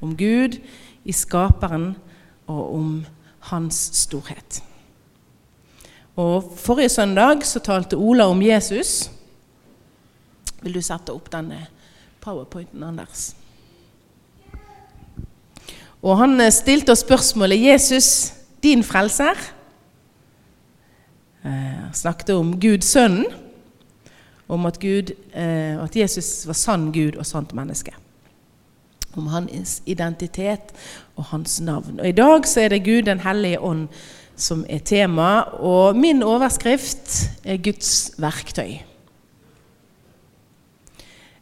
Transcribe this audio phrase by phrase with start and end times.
[0.00, 0.58] Om Gud
[1.04, 1.96] i skaperen
[2.46, 2.90] og om
[3.50, 4.62] hans storhet.
[6.18, 9.10] Og Forrige søndag så talte Ola om Jesus.
[10.62, 11.66] Vil du sette opp denne
[12.20, 13.30] powerpointen, Anders?
[16.02, 19.54] Og han eh, stilte oss spørsmålet 'Jesus, din frelser?'
[21.44, 21.50] Eh,
[21.84, 23.26] han snakket om Gud sønnen,
[24.48, 27.94] om at, Gud, eh, at Jesus var sann Gud og sant menneske.
[29.18, 30.72] Om hans identitet
[31.16, 32.00] og hans navn.
[32.00, 33.88] Og I dag så er det Gud den hellige ånd
[34.38, 38.78] som er tema, og min overskrift er Guds verktøy.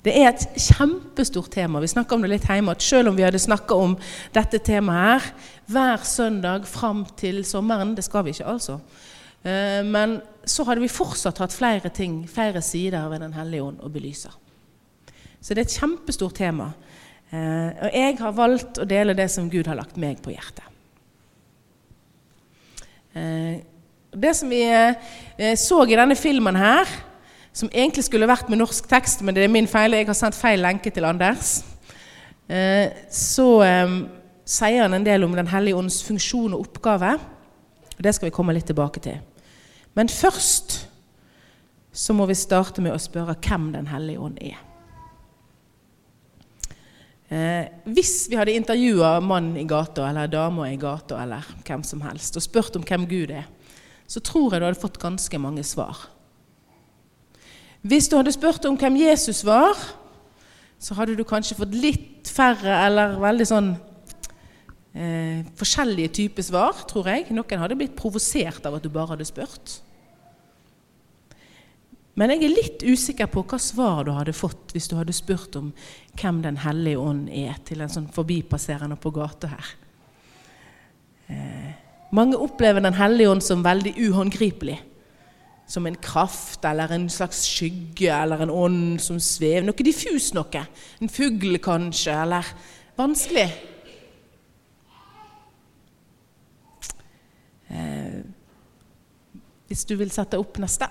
[0.07, 1.81] Det er et kjempestort tema.
[1.83, 2.71] Vi snakka om det litt hjemme.
[2.71, 3.97] at Selv om vi hadde snakka om
[4.33, 5.33] dette temaet her
[5.67, 8.79] hver søndag fram til sommeren Det skal vi ikke, altså.
[9.43, 13.83] Eh, men så hadde vi fortsatt hatt flere ting, flere sider ved Den hellige ånd
[13.83, 14.31] å belyse.
[15.41, 16.71] Så det er et kjempestort tema.
[17.33, 20.65] Eh, og jeg har valgt å dele det som Gud har lagt meg på hjertet.
[23.17, 23.63] Eh,
[24.17, 24.63] det som vi
[25.61, 26.89] så i denne filmen her,
[27.57, 29.97] som egentlig skulle vært med norsk tekst, men det er min feil.
[29.97, 31.59] Jeg har sendt feil lenke til Anders.
[32.49, 33.95] Eh, så eh,
[34.47, 37.17] sier han en del om Den hellige ånds funksjon og oppgave.
[37.97, 39.19] og Det skal vi komme litt tilbake til.
[39.95, 40.83] Men først
[41.97, 44.61] så må vi starte med å spørre hvem Den hellige ånd er.
[47.27, 52.05] Eh, hvis vi hadde intervjua mannen i gata eller dama i gata eller hvem som
[52.07, 53.49] helst og spurt om hvem Gud er,
[54.07, 56.05] så tror jeg du hadde fått ganske mange svar.
[57.83, 59.75] Hvis du hadde spurt om hvem Jesus var,
[60.79, 63.73] så hadde du kanskje fått litt færre eller veldig sånn
[64.95, 67.27] eh, forskjellige typer svar, tror jeg.
[67.35, 69.81] Noen hadde blitt provosert av at du bare hadde spurt.
[72.17, 75.57] Men jeg er litt usikker på hva svar du hadde fått hvis du hadde spurt
[75.59, 75.73] om
[76.17, 79.73] hvem Den hellige ånd er, til en sånn forbipasserende på gata her.
[81.29, 81.73] Eh,
[82.17, 84.79] mange opplever Den hellige ånd som veldig uhåndgripelig
[85.67, 89.67] som en kraft eller en slags skygge eller en ånd som svever.
[89.67, 90.63] Noe diffus noe.
[91.03, 92.47] En fugl kanskje, eller
[92.99, 93.49] vanskelig.
[97.67, 98.21] Eh,
[99.67, 100.87] hvis du vil sette opp neste.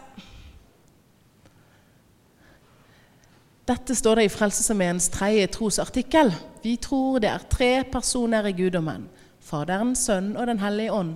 [3.65, 6.29] Dette står det i Frelsesarmeens tredje trosartikkel.
[6.61, 9.07] Vi tror det er tre personer i guddommen.
[9.41, 11.15] Faderen, Sønnen og Den hellige ånd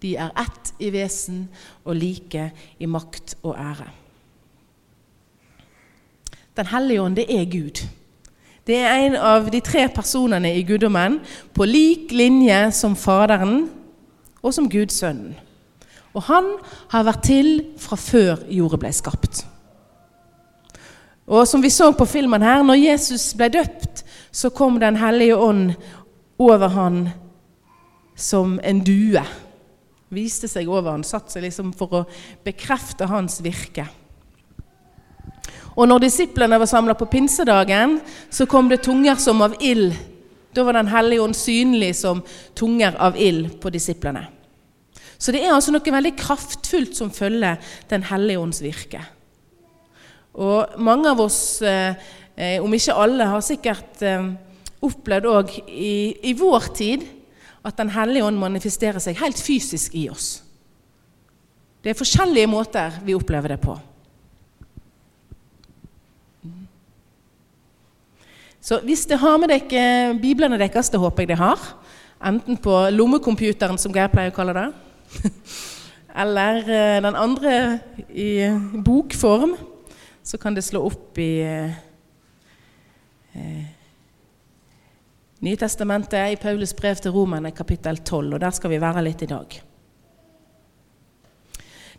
[0.00, 1.48] de er ett i vesen
[1.84, 2.50] og like
[2.80, 3.90] i makt og ære.
[6.56, 7.82] Den hellige ånd, det er Gud.
[8.66, 11.20] Det er en av de tre personene i guddommen
[11.54, 13.68] på lik linje som Faderen
[14.42, 15.36] og som Guds sønnen.
[16.14, 16.56] Og han
[16.90, 19.44] har vært til fra før jordet ble skapt.
[21.30, 24.02] Og som vi så på filmen her, når Jesus ble døpt,
[24.32, 25.74] så kom Den hellige ånd
[26.38, 27.08] over han
[28.16, 29.22] som en due
[30.10, 32.04] viste seg over han, satt seg liksom for å
[32.44, 33.86] bekrefte hans virke.
[35.78, 39.94] Og når disiplene var samla på pinsedagen, så kom det tunger som av ild.
[40.52, 42.24] Da var Den hellige ånd synlig som
[42.58, 44.26] tunger av ild på disiplene.
[45.16, 49.04] Så det er altså noe veldig kraftfullt som følger Den hellige ånds virke.
[50.40, 54.30] Og mange av oss, eh, om ikke alle, har sikkert eh,
[54.80, 57.08] opplevd òg i, i vår tid
[57.60, 60.38] at Den hellige ånd manifesterer seg helt fysisk i oss.
[61.84, 63.74] Det er forskjellige måter vi opplever det på.
[68.64, 71.60] Så hvis det har med dere biblene deres, det håper jeg det har,
[72.24, 74.66] enten på lommecomputeren, som Geir pleier å kalle det,
[76.24, 77.54] eller eh, den andre
[78.08, 78.30] i
[78.84, 79.56] bokform,
[80.22, 81.76] så kan det slå opp i eh,
[85.40, 89.28] Nytestamentet i Paulus brev til romerne kapittel 12, og der skal vi være litt i
[89.30, 89.54] dag.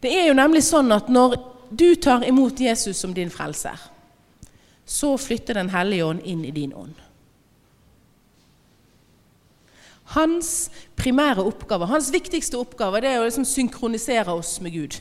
[0.02, 1.40] Det er jo nemlig sånn at når
[1.74, 3.80] du tar imot Jesus som din frelser,
[4.86, 6.94] så flytter Den hellige ånd inn i din ånd.
[10.12, 10.70] Hans
[11.00, 14.98] primære oppgave, hans viktigste oppgave, det er å liksom synkronisere oss med Gud.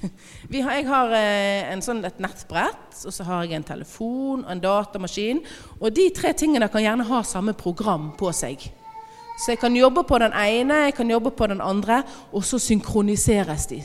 [0.54, 4.62] Har, jeg har eh, sånn, et nettbrett, og så har jeg en telefon og en
[4.62, 5.42] datamaskin.
[5.80, 8.68] Og de tre tingene kan gjerne ha samme program på seg.
[9.40, 12.60] Så jeg kan jobbe på den ene, jeg kan jobbe på den andre, og så
[12.60, 13.80] synkroniseres de.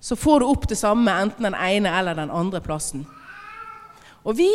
[0.00, 3.06] Så får du opp det samme enten den ene eller den andre plassen.
[4.24, 4.50] Og vi,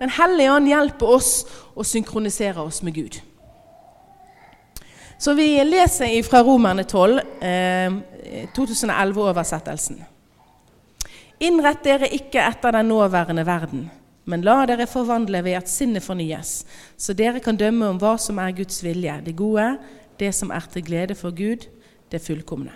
[0.00, 1.30] Den hellige ånd, hjelper oss
[1.76, 3.18] å synkronisere oss med Gud.
[5.20, 7.92] Så vi leser fra Romerne 12, eh,
[8.56, 9.98] 2011-oversettelsen.
[11.44, 13.90] Innrett dere ikke etter den nåværende verden,
[14.24, 16.64] Men la dere forvandle ved at sinnet fornyes,
[16.96, 19.78] så dere kan dømme om hva som er Guds vilje, det gode,
[20.20, 21.66] det som er til glede for Gud,
[22.12, 22.70] det fullkomne.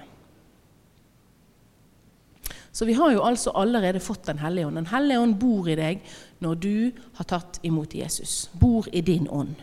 [2.73, 4.77] Så vi har jo altså allerede fått Den hellige ånd.
[4.77, 6.01] Den hellige ånd bor i deg
[6.41, 8.51] når du har tatt imot Jesus.
[8.61, 9.55] Bor i din ånd.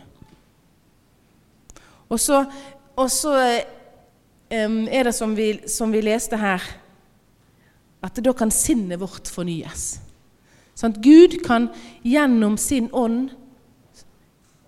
[2.12, 2.44] Og så,
[2.96, 3.34] og så
[4.52, 6.64] er det som vi, som vi, leste her,
[8.02, 9.94] at da kan sinnet vårt fornyes.
[10.76, 11.70] Sånn Gud kan
[12.04, 13.30] gjennom sin ånd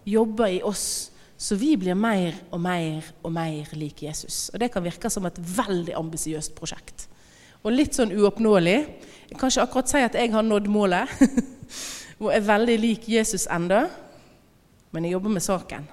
[0.09, 1.11] jobbe i oss
[1.45, 4.49] så vi blir mer og mer og mer lik Jesus.
[4.55, 7.09] Og Det kan virke som et veldig ambisiøst prosjekt.
[7.65, 8.79] Og litt sånn uoppnåelig.
[9.29, 11.11] Jeg kan ikke akkurat si at jeg har nådd målet
[12.23, 13.89] og er veldig lik Jesus enda,
[14.93, 15.89] men jeg jobber med saken.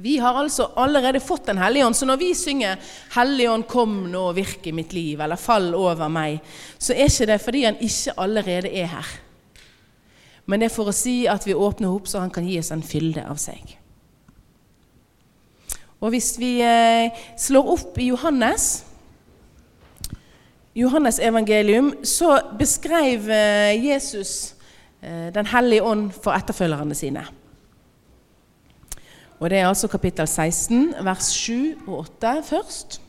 [0.00, 2.76] Vi har altså allerede fått Den hellige ånd, så når vi synger
[3.14, 6.40] 'Hellige ånd, kom nå og virk i mitt liv', eller 'Fall over meg',
[6.78, 9.06] så er ikke det fordi han ikke allerede er her.
[10.46, 12.70] Men det er for å si at vi åpner opp så han kan gi oss
[12.70, 13.76] en fylde av seg.
[16.00, 18.84] Og hvis vi eh, slår opp i Johannes
[20.74, 24.54] Johannes evangelium, så beskrev eh, Jesus
[25.02, 27.24] eh, Den hellige ånd for etterfølgerne sine.
[29.40, 33.00] Og Det er altså kapittel 16, vers 7 og 8 først,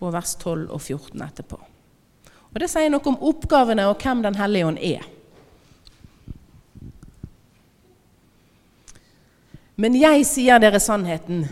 [0.00, 1.58] og vers 12 og 14 etterpå.
[2.54, 5.02] Og Det sier noe om oppgavene og hvem Den hellige ånd er.
[9.76, 11.48] Men jeg sier dere sannheten.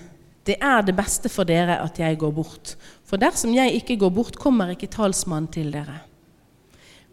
[0.46, 2.76] Det er det beste for dere at jeg går bort.
[3.04, 5.98] For dersom jeg ikke går bort, kommer ikke talsmannen til dere.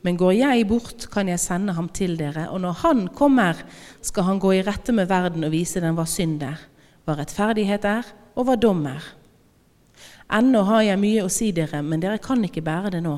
[0.06, 3.58] Men går jeg bort, kan jeg sende ham til dere, og når han kommer,
[4.02, 6.62] skal han gå i rette med verden og vise den hva synd er,
[7.10, 9.04] hva rettferdighet er, og hva dom er.
[10.30, 13.18] Ennå har jeg mye å si dere, men dere kan ikke bære det nå.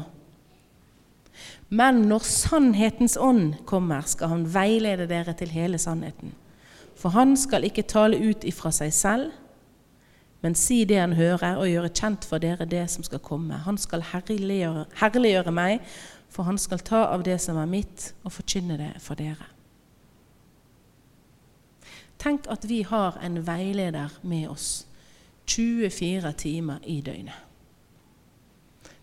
[1.71, 6.33] Men når sannhetens ånd kommer, skal han veilede dere til hele sannheten.
[6.99, 9.37] For han skal ikke tale ut ifra seg selv,
[10.41, 13.59] men si det han hører, og gjøre kjent for dere det som skal komme.
[13.67, 15.83] Han skal herliggjøre, herliggjøre meg,
[16.31, 19.51] for han skal ta av det som er mitt, og forkynne det for dere.
[22.21, 24.85] Tenk at vi har en veileder med oss
[25.49, 27.47] 24 timer i døgnet.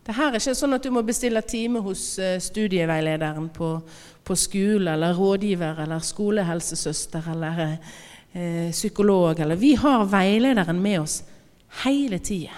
[0.07, 3.73] Det her er ikke sånn at du må bestille time hos eh, studieveilederen på,
[4.25, 9.41] på skole, eller rådgiver, eller skolehelsesøster, eller eh, psykolog.
[9.41, 9.59] Eller.
[9.61, 11.19] Vi har veilederen med oss
[11.83, 12.55] hele tida.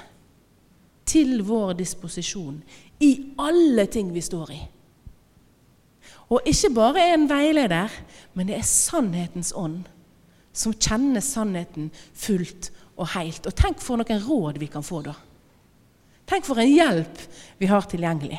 [1.11, 2.61] Til vår disposisjon
[3.03, 3.11] i
[3.43, 4.61] alle ting vi står i.
[6.31, 7.97] Og ikke bare er en veileder,
[8.39, 9.89] men det er sannhetens ånd
[10.53, 13.47] som kjenner sannheten fullt og helt.
[13.47, 15.15] Og tenk for noen råd vi kan få da.
[16.31, 17.23] Tenk for en hjelp
[17.59, 18.39] vi har tilgjengelig.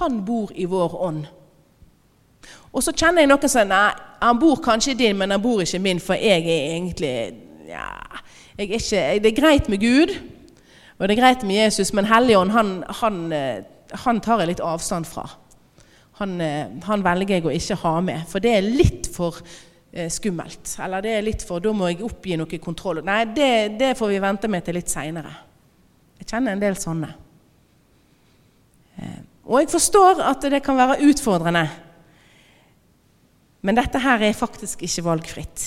[0.00, 1.26] Han bor i vår ånd.
[2.74, 3.92] Og så kjenner jeg noen som nei,
[4.24, 7.14] han bor kanskje i din, men han bor ikke min, for jeg er egentlig
[7.68, 7.86] ja,
[8.58, 10.14] jeg er ikke, Det er greit med Gud,
[10.98, 13.62] og det er greit med Jesus, men Helligånd han, han, eh,
[14.04, 15.28] han tar jeg litt avstand fra
[16.14, 18.26] han, eh, han, velger jeg å ikke ha med.
[18.30, 19.40] For det er litt for
[19.90, 20.76] eh, skummelt.
[20.84, 23.02] Eller det er litt for Da må jeg oppgi noe kontroll.
[23.06, 23.50] Nei, det,
[23.80, 25.32] det får vi vente med til litt seinere.
[26.20, 27.14] Jeg kjenner en del sånne.
[29.02, 31.64] Eh, og jeg forstår at det kan være utfordrende.
[33.64, 35.64] Men dette her er faktisk ikke valgfritt.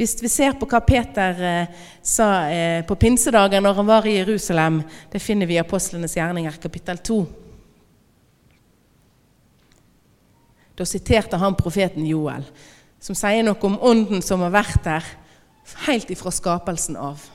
[0.00, 1.40] Hvis vi ser på hva Peter
[2.00, 2.28] sa
[2.88, 4.78] på pinsedagen når han var i Jerusalem,
[5.12, 7.18] det finner vi i Apostlenes gjerninger, kapittel 2.
[10.80, 12.46] Da siterte han profeten Joel,
[13.04, 15.04] som sier noe om ånden som har vært der
[15.84, 17.26] helt ifra skapelsen av.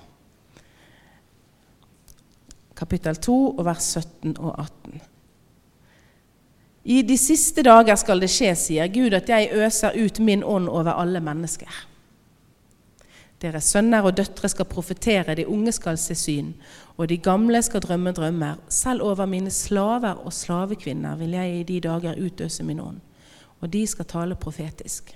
[2.74, 5.06] Kapittel 2, vers 17 og 18.
[6.90, 10.66] I de siste dager skal det skje, sier Gud, at jeg øser ut min ånd
[10.66, 11.86] over alle mennesker.
[13.46, 16.56] Deres sønner og døtre skal profetere, de unge skal se syn,
[16.98, 18.58] og de gamle skal drømme drømmer.
[18.74, 23.04] Selv over mine slaver og slavekvinner vil jeg i de dager utøse min ånd
[23.62, 25.16] og de skal tale profetisk.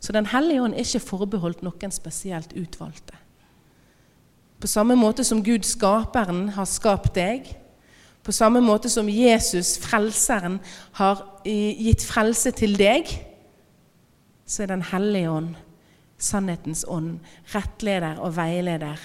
[0.00, 3.16] Så Den hellige ånd er ikke forbeholdt noen spesielt utvalgte.
[4.60, 7.48] På samme måte som Gud, skaperen, har skapt deg,
[8.22, 10.58] på samme måte som Jesus, frelseren,
[10.98, 13.10] har gitt frelse til deg,
[14.46, 15.54] så er Den hellige ånd,
[16.18, 17.18] sannhetens ånd,
[17.54, 18.98] rettleder og veileder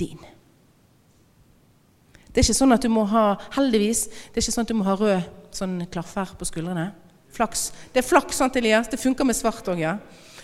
[0.00, 0.20] din.
[2.34, 3.24] Det er ikke sånn at du må ha
[3.54, 6.88] heldigvis, det er ikke sånn at du må ha rød sånn klaffer på skuldrene.
[7.34, 7.68] Flaks.
[7.94, 8.90] Det er flaks, sant, Elias?
[8.90, 9.94] Det funker med svart òg, ja.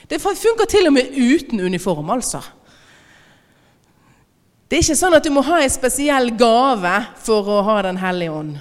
[0.07, 2.45] Det funker til og med uten uniform, altså.
[4.71, 7.99] Det er ikke sånn at du må ha en spesiell gave for å ha Den
[7.99, 8.61] hellige ånd.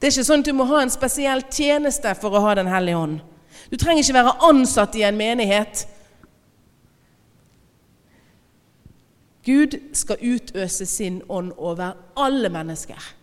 [0.00, 2.70] Det er ikke sånn at du må ha en spesiell tjeneste for å ha Den
[2.72, 3.18] hellige ånd.
[3.68, 5.84] Du trenger ikke være ansatt i en menighet.
[9.48, 13.14] Gud skal utøse sin ånd over alle mennesker.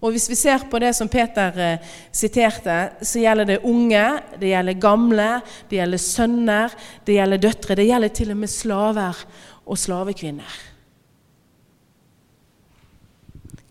[0.00, 4.04] Og Hvis vi ser på det som Peter eh, siterte, så gjelder det unge,
[4.38, 5.28] det gjelder gamle,
[5.70, 7.74] det gjelder sønner, det gjelder døtre.
[7.74, 9.24] Det gjelder til og med slaver
[9.66, 10.54] og slavekvinner.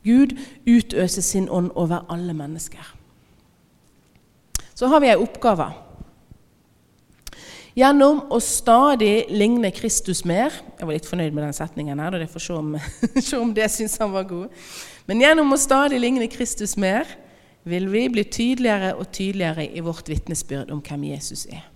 [0.04, 0.36] Gud
[0.68, 2.94] utøser sin ånd over alle mennesker.
[4.76, 5.72] Så har vi ei oppgave.
[7.78, 12.24] Gjennom å stadig ligne Kristus mer Jeg var litt fornøyd med den setningen her, da
[12.24, 12.72] jeg får se om,
[13.30, 14.54] se om det syns han var god.
[15.06, 17.06] Men gjennom å stadig ligne Kristus mer
[17.68, 21.68] vil vi bli tydeligere og tydeligere i vårt vitnesbyrd om hvem Jesus er.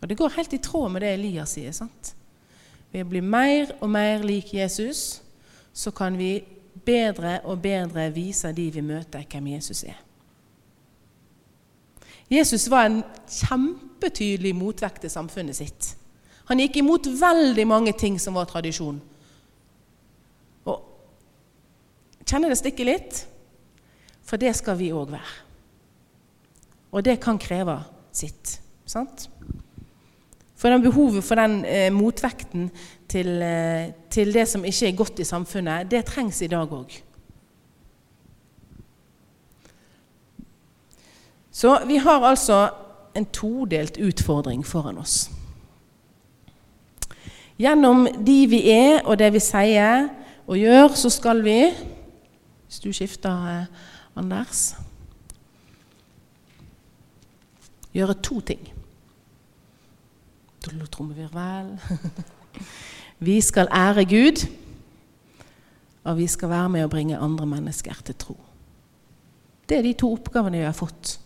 [0.00, 1.72] Og Det går helt i tråd med det Elias sier.
[1.76, 2.14] sant?
[2.90, 5.20] Ved å bli mer og mer lik Jesus,
[5.72, 6.40] så kan vi
[6.84, 10.00] bedre og bedre vise de vi møter, hvem Jesus er.
[12.30, 13.02] Jesus var en
[14.00, 15.96] kjempetydelig motvekt til samfunnet sitt.
[16.48, 19.00] Han gikk imot veldig mange ting som var tradisjon.
[22.30, 23.24] Kjenner det stikker litt?
[24.22, 25.32] For det skal vi òg være.
[26.94, 27.80] Og det kan kreve
[28.12, 28.60] sitt.
[28.86, 29.28] sant?
[30.56, 32.68] For behovet for den eh, motvekten
[33.08, 37.00] til, eh, til, det som ikke er godt i samfunnet, det trengs i dag òg.
[41.50, 42.68] Så vi har altså
[43.14, 45.30] en todelt utfordring foran oss.
[47.60, 50.08] Gjennom de vi er, og det vi sier
[50.46, 51.58] og gjør, så skal vi
[52.70, 53.66] hvis du skifter, eh,
[54.16, 54.76] Anders
[57.90, 58.68] Gjøre to ting.
[60.62, 61.72] Trommevirvel.
[63.26, 64.46] Vi skal ære Gud,
[66.04, 68.36] og vi skal være med å bringe andre mennesker til tro.
[69.68, 71.18] Det er de to oppgavene vi har fått.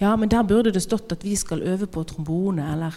[0.00, 2.96] Ja, men der burde det stått at vi skal øve på trombone, eller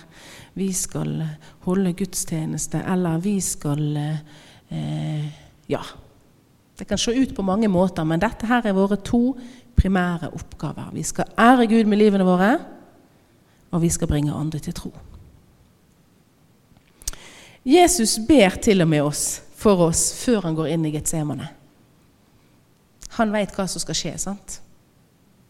[0.58, 1.22] vi skal
[1.68, 5.26] holde gudstjeneste, eller vi skal eh,
[5.68, 5.82] Ja,
[6.80, 9.38] det kan se ut på mange måter, men dette her er våre to
[9.78, 10.90] primære oppgaver.
[10.94, 12.58] Vi skal ære Gud med livene våre,
[13.72, 14.92] og vi skal bringe andre til tro.
[17.66, 21.50] Jesus ber til og med oss for oss før han går inn i Getsemane.
[23.18, 24.62] Han veit hva som skal skje sant?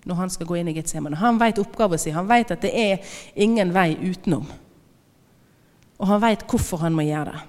[0.08, 1.20] Når han skal gå inn i Getsemane.
[1.20, 2.16] Han vet oppgaven sin.
[2.16, 4.48] Han vet at det er ingen vei utenom.
[5.98, 7.46] Og han vet hvorfor han må gjøre det.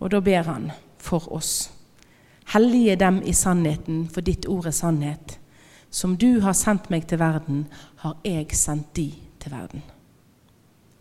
[0.00, 0.70] Og da ber han
[1.02, 1.70] for oss.
[2.52, 5.38] Hellige dem i sannheten, for ditt ord er sannhet.
[5.90, 7.66] Som du har sendt meg til verden,
[8.04, 9.10] har jeg sendt de
[9.42, 9.82] til verden.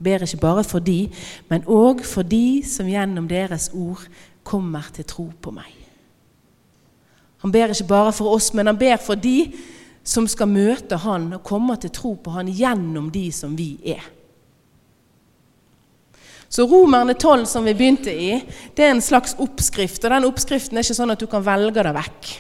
[0.04, 1.10] Ber ikke bare for de,
[1.50, 4.08] men òg for de som gjennom deres ord
[4.44, 5.85] kommer til tro på meg.
[7.46, 9.52] Han ber ikke bare for oss, men han ber for de
[10.02, 14.02] som skal møte han og komme til tro på han gjennom de som vi er.
[16.50, 18.40] Så Romerne 12, som vi begynte i,
[18.74, 20.02] det er en slags oppskrift.
[20.02, 22.34] Og den oppskriften er ikke sånn at du kan velge det vekk.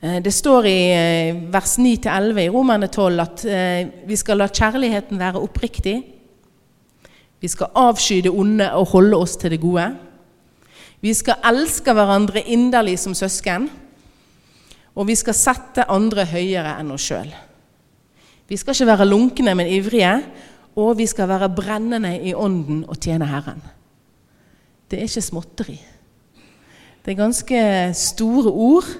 [0.00, 4.48] Eh, det står i eh, vers 9-11 i Romerne 12 at eh, vi skal la
[4.48, 5.98] kjærligheten være oppriktig.
[7.44, 9.90] Vi skal avsky det onde og holde oss til det gode.
[11.00, 13.68] Vi skal elske hverandre inderlig som søsken.
[14.98, 17.30] Og vi skal sette andre høyere enn oss sjøl.
[18.48, 20.16] Vi skal ikke være lunkne, men ivrige
[20.78, 23.62] og vi skal være brennende i ånden og tjene Herren.
[24.88, 25.76] Det er ikke småtteri.
[27.04, 27.62] Det er ganske
[27.98, 28.90] store ord.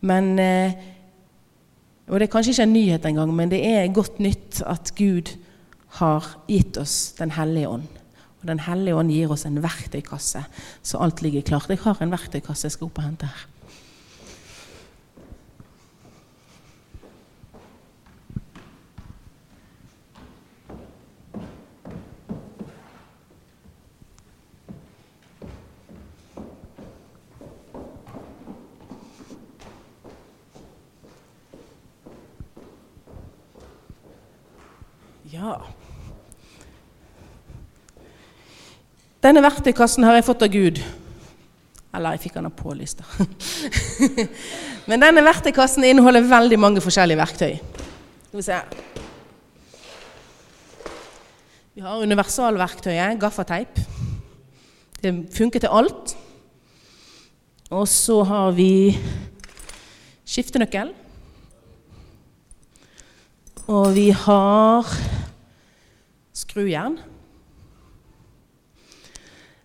[0.00, 0.72] Men eh,
[2.10, 5.30] Og det er kanskje ikke en nyhet engang, men det er godt nytt at Gud
[6.00, 7.99] har gitt oss Den hellige ånd.
[8.40, 10.44] Og Den hellige ånd gir oss en verktøykasse,
[10.82, 11.68] så alt ligger klart.
[11.68, 13.48] Jeg har en verktøykasse jeg skal opp og hente her.
[35.30, 35.79] Ja
[39.20, 40.80] Denne verktøykassen har jeg fått av Gud.
[41.92, 42.86] Eller jeg fikk den av Pål i
[44.88, 47.58] Men denne verktøykassen inneholder veldig mange forskjellige verktøy.
[48.30, 48.60] Skal vi se.
[51.74, 53.82] Vi har universalverktøyet, gaffateip.
[55.02, 56.16] Det funker til alt.
[57.70, 58.96] Og så har vi
[60.26, 60.90] skiftenøkkel
[63.70, 64.88] Og vi har
[66.34, 66.98] skrujern.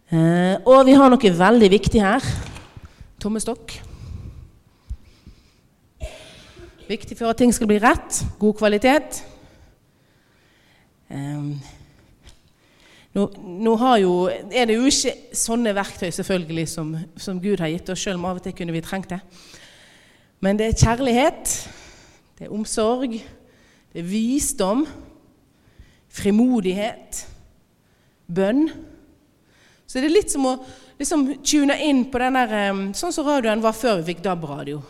[0.05, 2.25] Eh, og vi har noe veldig viktig her.
[3.21, 3.73] Tommestokk.
[6.85, 8.19] Viktig for at ting skal bli rett.
[8.37, 9.23] God kvalitet.
[11.09, 11.73] Eh,
[13.17, 13.25] nå,
[13.65, 18.05] nå jo, er det jo ikke sånne verktøy selvfølgelig som, som Gud har gitt oss,
[18.05, 19.21] selv om av og til kunne vi trengt det.
[20.43, 21.53] Men det er kjærlighet,
[22.37, 23.15] det er omsorg,
[23.93, 24.85] det er visdom,
[26.13, 27.25] frimodighet,
[28.29, 28.67] bønn.
[29.95, 30.57] Så det er litt som å
[30.99, 34.81] liksom tune inn på den der Sånn som radioen var før vi fikk DAB-radio.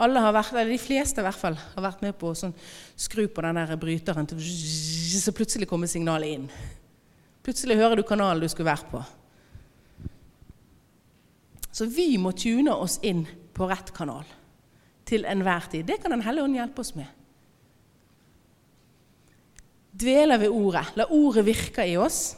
[0.00, 2.54] Alle har vært, eller De fleste i hvert fall har vært med på å sånn,
[2.96, 6.48] skru på den der bryteren, så plutselig kommer signalet inn.
[7.44, 9.04] Plutselig hører du kanalen du skulle vært på.
[11.68, 14.24] Så vi må tune oss inn på rett kanal
[15.04, 15.84] til enhver tid.
[15.84, 17.18] Det kan Den hellige ånd hjelpe oss med
[19.92, 22.32] dveler ved ordet, la ordet virke i oss,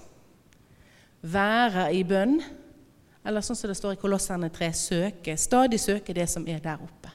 [1.24, 2.38] være i bønn,
[3.24, 6.82] eller sånn som det står i Kolosserne 3, søke, stadig søke det som er der
[6.84, 7.12] oppe.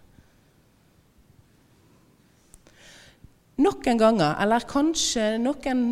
[3.59, 5.85] Noen ganger, eller kanskje noen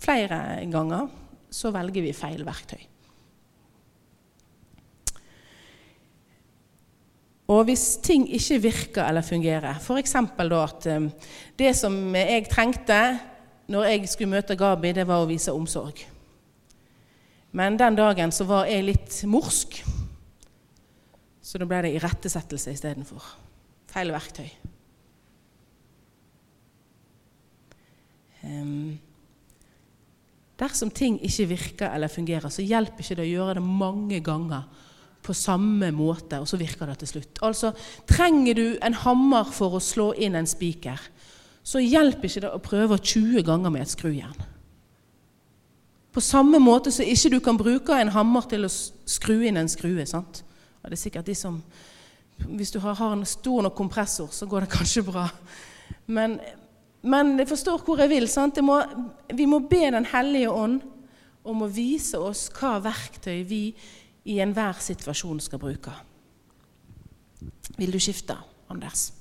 [0.00, 0.40] flere
[0.72, 1.08] ganger,
[1.52, 2.82] så velger vi feil verktøy.
[7.46, 10.16] Og hvis ting ikke virker eller fungerer, f.eks.
[10.18, 11.10] at um,
[11.58, 12.98] det som jeg trengte
[13.70, 16.02] når jeg skulle møte Gabi, det var å vise omsorg.
[17.56, 19.78] Men den dagen så var jeg litt morsk,
[21.40, 23.24] så da ble det irettesettelse istedenfor.
[23.88, 24.48] Feil verktøy.
[28.46, 28.98] Um,
[30.60, 34.66] dersom ting ikke virker eller fungerer, så hjelper ikke det å gjøre det mange ganger
[35.26, 37.40] på samme måte, og så virker det til slutt.
[37.46, 37.72] Altså,
[38.06, 41.00] Trenger du en hammer for å slå inn en spiker,
[41.66, 44.44] så hjelper ikke det å prøve 20 ganger med et skrujern.
[46.16, 49.68] På samme måte så ikke du kan bruke en hammer til å skru inn en
[49.68, 50.06] skrue.
[50.08, 50.38] sant?
[50.80, 51.62] Og det er sikkert de som,
[52.36, 55.28] Hvis du har, en stor nok kompressor, så går det kanskje bra.
[56.06, 56.38] Men,
[57.02, 58.28] men jeg forstår hvor jeg vil.
[58.28, 58.62] sant?
[58.62, 58.80] Må,
[59.34, 60.80] vi må be Den hellige ånd
[61.44, 63.74] om å vise oss hva verktøy vi
[64.24, 65.92] i enhver situasjon skal bruke.
[67.76, 68.36] Vil du skifte,
[68.70, 69.12] Anders?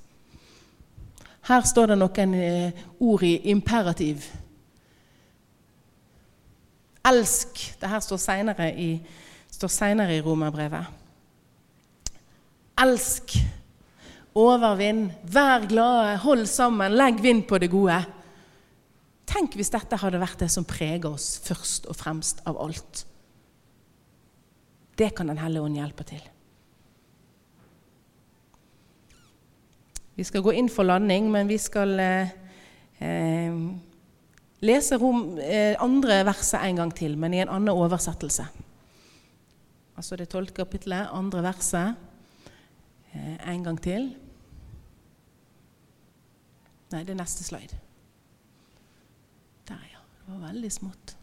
[1.46, 4.32] Her står det noen eh, ord i imperativ.
[7.06, 7.62] Elsk.
[7.82, 10.86] Dette står senere i, i romerbrevet.
[12.82, 13.38] Elsk.
[14.36, 15.08] Overvinn.
[15.24, 16.18] Vær glade.
[16.26, 16.98] Hold sammen.
[16.98, 18.02] Legg vind på det gode.
[19.26, 23.06] Tenk hvis dette hadde vært det som preger oss først og fremst av alt.
[24.96, 26.22] Det kan Den hellige ånd hjelpe til.
[30.16, 32.30] Vi skal gå inn for landing, men vi skal eh,
[33.04, 33.58] eh,
[34.62, 38.48] lese rom, eh, andre verset en gang til, men i en annen oversettelse.
[39.96, 41.96] Altså det tolvte kapitlet, andre verset,
[43.14, 44.16] eh, en gang til.
[46.92, 47.78] Nei, det er neste slide.
[49.68, 50.02] Der, ja.
[50.26, 51.16] Det var veldig smått.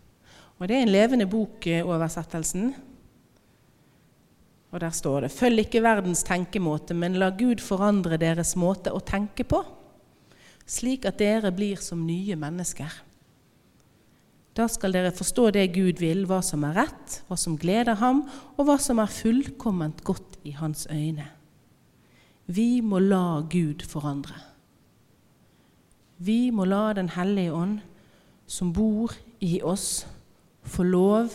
[0.58, 2.74] Og det er en levende bok-oversettelsen.
[4.72, 9.02] Og der står det Følg ikke verdens tenkemåte, men la Gud forandre deres måte å
[9.04, 9.60] tenke på,
[10.66, 13.11] slik at dere blir som nye mennesker.
[14.56, 18.26] Da skal dere forstå det Gud vil, hva som er rett, hva som gleder ham,
[18.58, 21.24] og hva som er fullkomment godt i hans øyne.
[22.46, 24.36] Vi må la Gud forandre.
[26.18, 27.80] Vi må la Den hellige ånd,
[28.46, 30.06] som bor i oss,
[30.62, 31.32] få lov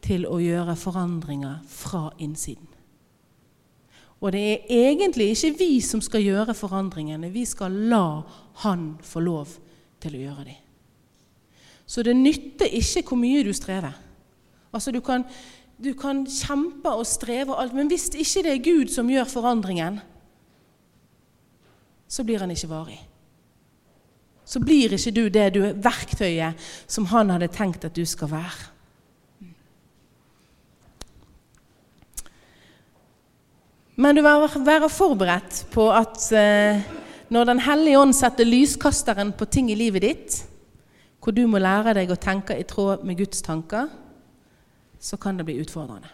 [0.00, 2.68] til å gjøre forandringer fra innsiden.
[4.20, 7.32] Og det er egentlig ikke vi som skal gjøre forandringene.
[7.32, 8.22] Vi skal la
[8.62, 9.48] Han få lov
[10.00, 10.69] til å gjøre dem.
[11.90, 13.96] Så det nytter ikke hvor mye du strever.
[14.70, 15.24] Altså Du kan,
[15.84, 19.26] du kan kjempe og streve, og alt, men hvis ikke det er Gud som gjør
[19.26, 19.98] forandringen,
[22.10, 22.98] så blir han ikke varig.
[24.44, 28.68] Så blir ikke du det du, verktøyet som han hadde tenkt at du skal være.
[34.00, 36.86] Men du må være forberedt på at eh,
[37.30, 40.38] når Den hellige ånd setter lyskasteren på ting i livet ditt,
[41.20, 43.90] hvor du må lære deg å tenke i tråd med Guds tanker,
[45.00, 46.08] så kan det bli utfordrende.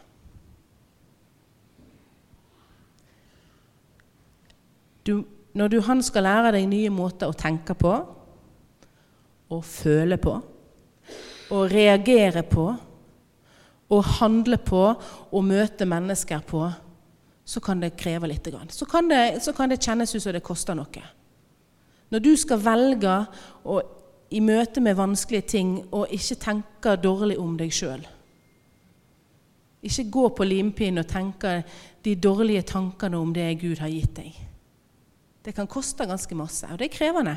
[5.07, 5.23] Du,
[5.55, 7.93] når du, han skal lære deg nye måter å tenke på,
[9.47, 10.35] og føle på,
[11.55, 12.67] og reagere på,
[13.87, 16.65] og handle på og møte mennesker på,
[17.47, 18.49] så kan det kreve litt.
[18.75, 21.05] Så kan det, så kan det kjennes ut som det koster noe.
[22.11, 23.13] Når du skal velge
[23.63, 23.79] å,
[24.31, 28.03] i møte med vanskelige ting og ikke tenke dårlig om deg sjøl.
[29.87, 31.61] Ikke gå på limpinnen og tenke
[32.05, 34.41] de dårlige tankene om det Gud har gitt deg.
[35.47, 37.37] Det kan koste ganske masse, og det er krevende.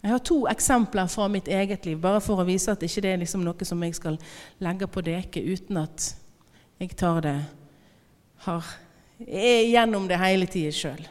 [0.00, 3.10] Jeg har to eksempler fra mitt eget liv, bare for å vise at ikke det
[3.12, 4.16] er liksom noe som jeg skal
[4.64, 6.06] legge på deket uten at
[6.80, 7.36] jeg tar det
[8.46, 8.70] har,
[9.20, 11.02] er gjennom det hele tida sjøl.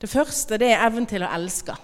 [0.00, 1.76] Det første det er evnen til å elske.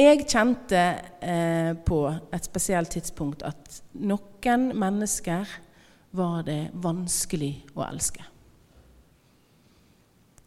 [0.00, 0.80] Jeg kjente
[1.20, 5.48] eh, på et spesielt tidspunkt at noen mennesker
[6.16, 8.24] var det vanskelig å elske.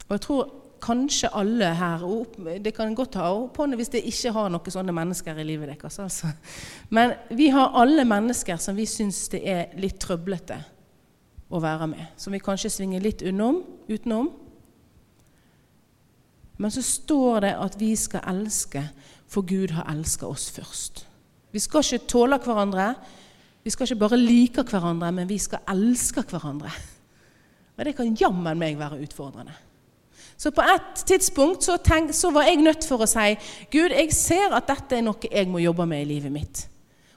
[0.08, 0.52] Og jeg tror
[0.84, 4.96] kanskje alle her og Det kan godt ta opp hvis det ikke har noen sånne
[4.96, 6.00] mennesker i livet deres.
[6.00, 6.34] Altså.
[6.89, 10.60] Men vi har alle mennesker som vi syns det er litt trøblete
[11.54, 12.06] å være med.
[12.18, 14.32] Som vi kanskje svinger litt unnom, utenom.
[16.58, 18.84] Men så står det at vi skal elske,
[19.34, 21.04] for Gud har elska oss først.
[21.54, 22.93] Vi skal ikke tåle hverandre.
[23.63, 26.72] Vi skal ikke bare like hverandre, men vi skal elske hverandre.
[27.78, 29.56] Og det kan jammen meg være utfordrende.
[30.38, 33.36] Så på et tidspunkt så, tenk, så, var jeg nødt for å si
[33.72, 36.63] Gud, jeg ser at dette er noe jeg må jobbe med i livet mitt.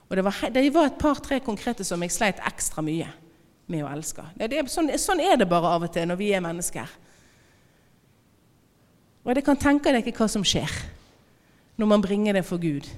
[0.06, 3.08] Og det var, det var et par-tre konkrete som jeg sleit ekstra mye
[3.72, 4.22] med å elske.
[4.36, 6.92] Det det, sånn, sånn, er det bare av og til når vi er mennesker.
[9.26, 10.70] Og det kan tenke deg hva som skjer
[11.76, 12.88] når man bringer det for Gud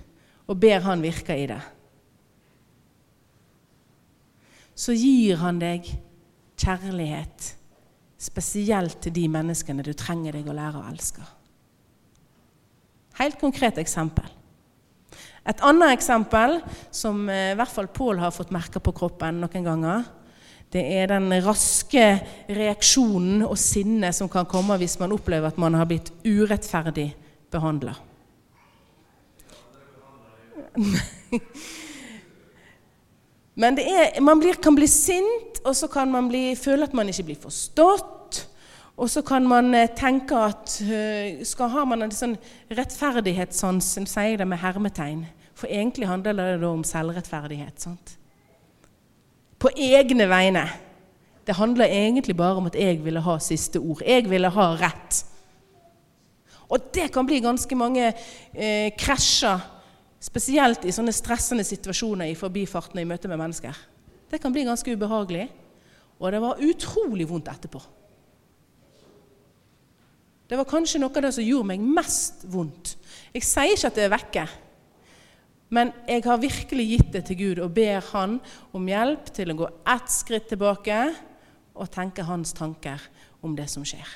[0.48, 1.60] og ber Han virke i det.
[4.74, 5.88] Så gir Han deg
[6.58, 7.54] kjærlighet,
[8.18, 11.22] spesielt til de menneskene du trenger deg å lære å elske.
[13.18, 14.26] Helt konkret eksempel.
[15.48, 16.58] Et annet eksempel,
[16.92, 20.02] som eh, i hvert fall Pål har fått merke på kroppen noen ganger,
[20.68, 22.04] det er den raske
[22.52, 27.08] reaksjonen og sinnet som kan komme hvis man opplever at man har blitt urettferdig
[27.52, 27.94] behandla.
[33.58, 37.08] Men er, man blir, kan bli sint, og så kan man bli, føle at man
[37.10, 38.44] ikke blir forstått.
[38.98, 42.34] Og så kan man eh, tenke at uh, skal ha man en sånn
[42.74, 45.26] rettferdighetssans, sier det med hermetegn.
[45.58, 47.78] For egentlig handler det da om selvrettferdighet.
[47.82, 48.18] sant?
[49.58, 50.66] på egne vegne.
[51.46, 54.02] Det handler egentlig bare om at jeg ville ha siste ord.
[54.06, 55.24] Jeg ville ha rett.
[56.68, 58.10] Og det kan bli ganske mange
[58.54, 59.62] eh, krasjer,
[60.20, 63.76] spesielt i sånne stressende situasjoner i forbifarten og i møte med mennesker.
[64.28, 65.46] Det kan bli ganske ubehagelig,
[66.18, 67.81] og det var utrolig vondt etterpå.
[70.48, 72.94] Det var kanskje noe av det som gjorde meg mest vondt.
[73.35, 74.44] Jeg sier ikke at det er vekke.
[75.68, 78.38] Men jeg har virkelig gitt det til Gud og ber Han
[78.72, 81.02] om hjelp til å gå ett skritt tilbake
[81.76, 83.04] og tenke hans tanker
[83.44, 84.09] om det som skjer.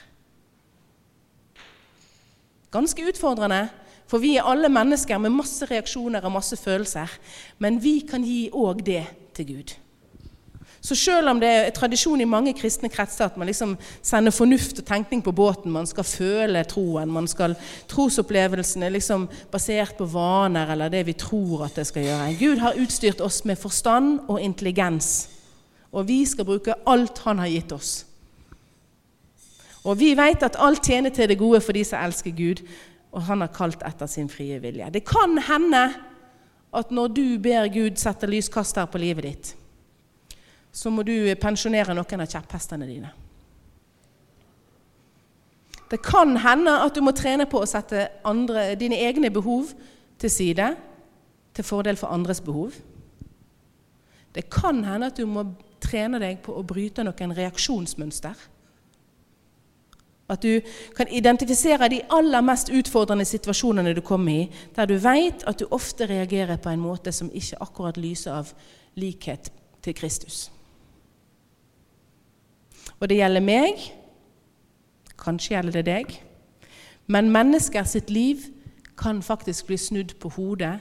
[2.73, 3.67] Ganske utfordrende,
[4.12, 7.09] for vi er alle mennesker med masse reaksjoner og masse følelser.
[7.64, 9.72] Men vi kan gi òg det til Gud.
[10.83, 14.83] Så selv om det er tradisjon i mange kristne kretser at man liksom sender fornuft
[14.83, 17.55] og tenkning på båten, man skal føle troen, man skal
[17.88, 22.31] trosopplevelsen er liksom basert på vaner eller det vi tror at det skal gjøre.
[22.40, 25.31] Gud har utstyrt oss med forstand og intelligens,
[25.92, 27.92] og vi skal bruke alt Han har gitt oss.
[29.85, 32.66] Og vi vet at alt tjener til det gode for de som elsker Gud,
[33.12, 34.90] og Han har kalt etter sin frie vilje.
[34.90, 35.83] Det kan hende
[36.72, 39.51] at når du ber Gud sette lyskaster på livet ditt,
[40.72, 43.11] så må du pensjonere noen av kjepphestene dine.
[45.92, 49.75] Det kan hende at du må trene på å sette andre, dine egne behov
[50.16, 50.70] til side
[51.53, 52.79] til fordel for andres behov.
[54.33, 55.44] Det kan hende at du må
[55.83, 58.48] trene deg på å bryte noen reaksjonsmønster.
[60.31, 60.61] At du
[60.97, 65.67] kan identifisere de aller mest utfordrende situasjonene du kommer i, der du vet at du
[65.71, 68.53] ofte reagerer på en måte som ikke akkurat lyser av
[68.95, 69.51] likhet
[69.83, 70.51] til Kristus.
[73.01, 73.83] Og det gjelder meg,
[75.19, 76.15] kanskje gjelder det deg,
[77.11, 78.47] men mennesker sitt liv
[78.99, 80.77] kan faktisk bli snudd på hodet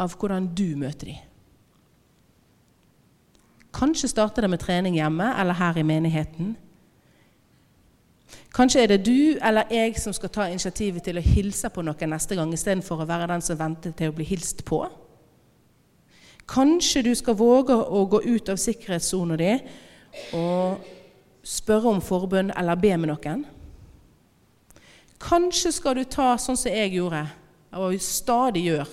[0.00, 1.22] av hvordan du møter dem.
[3.74, 6.54] Kanskje starter det med trening hjemme eller her i menigheten.
[8.54, 12.12] Kanskje er det du eller jeg som skal ta initiativet til å hilse på noen
[12.14, 14.84] neste gang, istedenfor å være den som venter til å bli hilst på.
[16.50, 19.52] Kanskje du skal våge å gå ut av sikkerhetssona di
[20.36, 20.84] og
[21.44, 23.44] spørre om forbønn eller be med noen.
[25.24, 27.24] Kanskje skal du ta sånn som jeg gjorde,
[27.80, 28.90] og stadig gjør,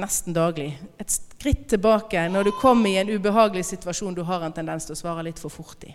[0.00, 0.72] nesten daglig.
[0.98, 4.96] Et skritt tilbake når du kommer i en ubehagelig situasjon du har en tendens til
[4.96, 5.94] å svare litt for fort i.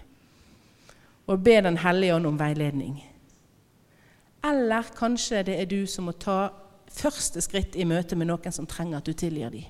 [1.29, 2.97] Og be Den hellige ånd om veiledning.
[4.43, 6.49] Eller kanskje det er du som må ta
[6.89, 9.67] første skritt i møte med noen som trenger at du tilgir dem.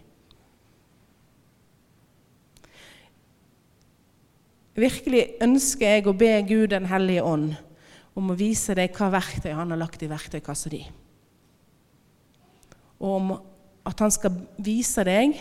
[4.80, 7.58] Virkelig ønsker jeg å be Gud den hellige ånd
[8.16, 10.84] om å vise deg hva verktøy han har lagt i verktøykassa di.
[13.00, 13.34] Og om
[13.90, 15.36] at han skal vise deg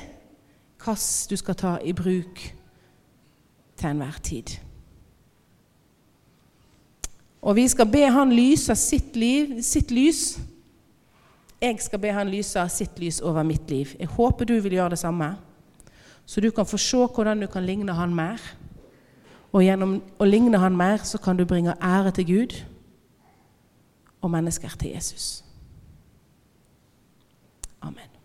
[0.83, 0.95] hva
[1.31, 2.43] du skal ta i bruk
[3.79, 4.59] til enhver tid.
[7.49, 10.37] Og vi skal be han lyse sitt, liv, sitt lys.
[11.61, 13.95] Jeg skal be han lyse sitt lys over mitt liv.
[13.99, 15.31] Jeg håper du vil gjøre det samme,
[16.29, 18.43] så du kan få se hvordan du kan ligne han mer.
[19.49, 22.59] Og gjennom å ligne han mer, så kan du bringe ære til Gud
[24.21, 25.45] og mennesker til Jesus.
[27.81, 28.18] Amen.